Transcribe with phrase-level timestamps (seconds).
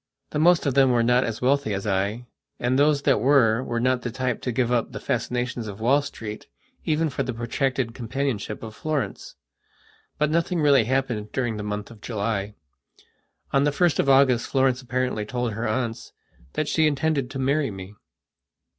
[0.31, 2.25] The most of them were not as wealthy as I,
[2.59, 6.01] and those that were were not the type to give up the fascinations of Wall
[6.01, 6.47] Street
[6.83, 9.35] even for the protracted companionship of Florence.
[10.17, 12.55] But nothing really happened during the month of July.
[13.53, 16.13] On the 1st of August Florence apparently told her aunts
[16.53, 17.93] that she intended to marry me.